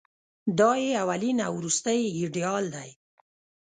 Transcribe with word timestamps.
دای 0.59 0.79
یې 0.87 0.95
اولین 1.03 1.37
او 1.47 1.53
وروستۍ 1.59 1.99
ایډیال 2.19 2.63
دی. 2.75 2.89